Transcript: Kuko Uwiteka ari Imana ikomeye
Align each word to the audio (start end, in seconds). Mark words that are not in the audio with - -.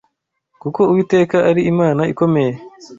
Kuko 0.61 0.79
Uwiteka 0.91 1.37
ari 1.49 1.61
Imana 1.71 2.01
ikomeye 2.11 2.53